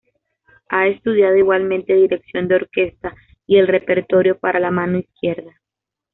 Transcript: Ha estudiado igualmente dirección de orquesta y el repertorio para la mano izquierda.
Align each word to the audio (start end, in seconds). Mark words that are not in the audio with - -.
Ha 0.69 0.87
estudiado 0.87 1.35
igualmente 1.37 1.93
dirección 1.93 2.47
de 2.47 2.55
orquesta 2.55 3.13
y 3.45 3.57
el 3.57 3.67
repertorio 3.67 4.35
para 4.35 4.59
la 4.59 4.71
mano 4.71 4.97
izquierda. 4.97 5.61